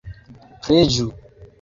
Preĝu! 0.63 1.09